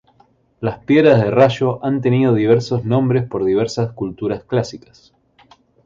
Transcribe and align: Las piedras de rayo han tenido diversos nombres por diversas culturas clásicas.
Las 0.61 0.79
piedras 0.79 1.21
de 1.21 1.29
rayo 1.29 1.79
han 1.85 2.01
tenido 2.01 2.33
diversos 2.33 2.83
nombres 2.85 3.25
por 3.27 3.45
diversas 3.45 3.91
culturas 3.93 4.43
clásicas. 4.43 5.13